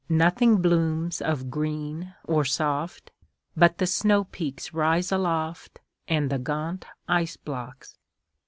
[0.09, 3.11] Nothing blooms of green or soft,
[3.55, 7.99] But the snowpeaks rise aloftAnd the gaunt ice blocks.